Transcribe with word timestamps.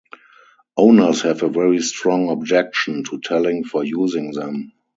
Owners 0.77 1.21
have 1.21 1.43
a 1.43 1.47
very 1.49 1.79
strong 1.79 2.31
objection 2.31 3.03
to 3.03 3.19
telling 3.19 3.63
or 3.71 3.83
using 3.83 4.31
them. 4.31 4.71